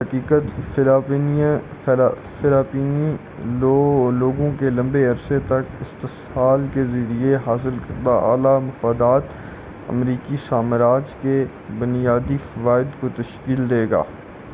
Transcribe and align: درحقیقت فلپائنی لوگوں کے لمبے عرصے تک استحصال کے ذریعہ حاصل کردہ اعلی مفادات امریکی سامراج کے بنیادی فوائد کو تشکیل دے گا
درحقیقت 0.00 0.50
فلپائنی 2.40 3.08
لوگوں 4.18 4.50
کے 4.60 4.70
لمبے 4.70 5.04
عرصے 5.06 5.38
تک 5.48 5.74
استحصال 5.80 6.66
کے 6.74 6.84
ذریعہ 6.84 7.38
حاصل 7.46 7.78
کردہ 7.88 8.16
اعلی 8.24 8.56
مفادات 8.66 9.36
امریکی 9.88 10.36
سامراج 10.48 11.14
کے 11.20 11.44
بنیادی 11.78 12.36
فوائد 12.46 13.00
کو 13.00 13.08
تشکیل 13.16 13.70
دے 13.70 13.84
گا 13.90 14.02